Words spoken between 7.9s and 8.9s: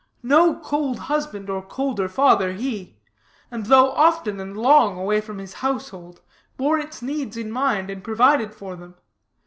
and provided for